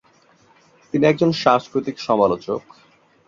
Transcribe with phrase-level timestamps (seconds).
[0.93, 2.61] তিনি একজন সাংস্কৃতিক সমালোচক।